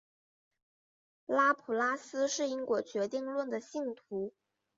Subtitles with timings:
[1.27, 4.33] 拉普拉斯是因果决定论的信徒。